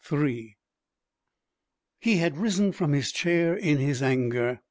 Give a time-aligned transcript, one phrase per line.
[0.09, 0.55] He
[2.17, 4.59] had risen from his chair in his anger.